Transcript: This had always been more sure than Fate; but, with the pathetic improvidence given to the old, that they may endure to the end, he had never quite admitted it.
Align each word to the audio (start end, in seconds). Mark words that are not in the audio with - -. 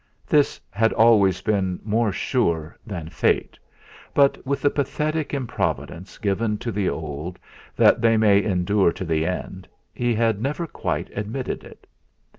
This 0.25 0.59
had 0.71 0.93
always 0.93 1.41
been 1.41 1.79
more 1.83 2.11
sure 2.11 2.75
than 2.87 3.07
Fate; 3.09 3.59
but, 4.15 4.43
with 4.47 4.63
the 4.63 4.71
pathetic 4.71 5.31
improvidence 5.31 6.17
given 6.17 6.57
to 6.57 6.71
the 6.71 6.89
old, 6.89 7.37
that 7.75 8.01
they 8.01 8.17
may 8.17 8.43
endure 8.43 8.91
to 8.93 9.05
the 9.05 9.27
end, 9.27 9.67
he 9.93 10.15
had 10.15 10.41
never 10.41 10.65
quite 10.65 11.15
admitted 11.15 11.63
it. 11.63 11.85